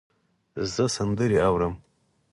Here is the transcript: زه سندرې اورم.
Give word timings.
زه 0.73 0.83
سندرې 0.95 1.37
اورم. 1.47 1.73